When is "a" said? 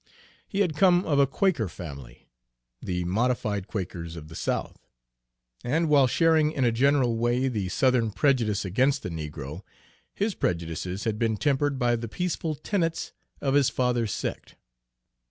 1.19-1.27, 6.65-6.71